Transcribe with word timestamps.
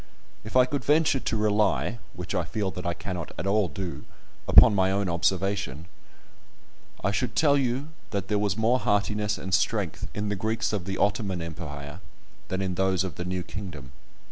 If 0.43 0.55
I 0.57 0.65
could 0.65 0.83
venture 0.83 1.19
to 1.19 1.37
rely 1.37 1.99
(which 2.15 2.33
I 2.33 2.43
feel 2.43 2.71
that 2.71 2.87
I 2.87 2.95
cannot 2.95 3.33
at 3.37 3.45
all 3.45 3.67
do) 3.67 4.03
upon 4.47 4.73
my 4.73 4.89
own 4.89 5.07
observation, 5.07 5.85
I 7.03 7.11
should 7.11 7.35
tell 7.35 7.55
you 7.55 7.89
that 8.09 8.27
there 8.27 8.39
was 8.39 8.57
more 8.57 8.79
heartiness 8.79 9.37
and 9.37 9.53
strength 9.53 10.07
in 10.15 10.29
the 10.29 10.35
Greeks 10.35 10.73
of 10.73 10.85
the 10.85 10.97
Ottoman 10.97 11.39
Empire 11.39 11.99
than 12.47 12.63
in 12.63 12.73
those 12.73 13.03
of 13.03 13.13
the 13.13 13.25
new 13.25 13.43
kingdom. 13.43 13.91